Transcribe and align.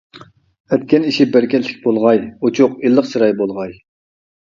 ئەتكەن 0.77 1.03
ئېشى 1.09 1.27
بەرىكەتلىك 1.35 1.83
بولغاي، 1.83 2.21
ئوچۇق، 2.47 2.81
ئىللىق 2.89 3.11
چىراي 3.13 3.35
بولغاي. 3.43 3.77